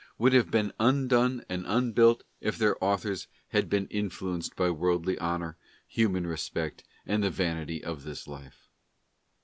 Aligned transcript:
"would 0.17 0.33
have 0.33 0.49
been 0.49 0.73
undone 0.79 1.45
and 1.47 1.63
unbuilt, 1.67 2.23
if 2.39 2.57
their 2.57 2.75
authors 2.83 3.27
had 3.49 3.65
not 3.65 3.69
been 3.69 3.87
influenced 3.89 4.55
by 4.55 4.67
worldly 4.67 5.15
honour, 5.19 5.57
human 5.87 6.25
respect, 6.25 6.83
and 7.05 7.21
the 7.23 7.29
vanity 7.29 7.83
of 7.83 8.01
this 8.03 8.27
life? 8.27 8.67